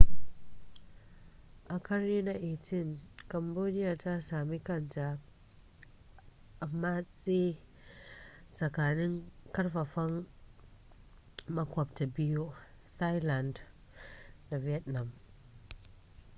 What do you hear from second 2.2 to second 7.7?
na 18 cambodia ta sami kanta a matse